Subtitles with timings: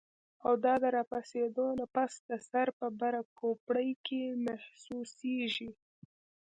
[0.45, 5.69] او دا د راپاسېدو نه پس د سر پۀ بره کوپړۍ کې محسوسيږي